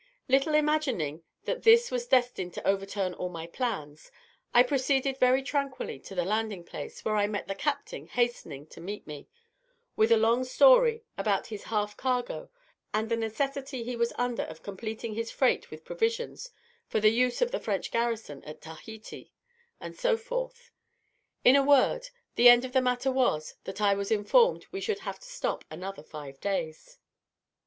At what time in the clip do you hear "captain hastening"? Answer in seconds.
7.53-8.65